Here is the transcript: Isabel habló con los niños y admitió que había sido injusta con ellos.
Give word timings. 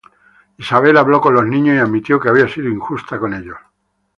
Isabel 0.57 0.97
habló 0.97 1.21
con 1.21 1.35
los 1.35 1.45
niños 1.45 1.75
y 1.75 1.77
admitió 1.79 2.19
que 2.19 2.27
había 2.27 2.47
sido 2.49 2.69
injusta 2.69 3.19
con 3.19 3.35
ellos. 3.35 3.57